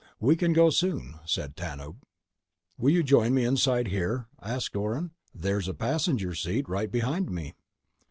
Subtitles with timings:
[0.19, 1.97] "We can go soon," said Tanub.
[2.75, 5.11] "Will you join me inside here?" asked Orne.
[5.31, 7.53] "There's a passenger seat right behind me."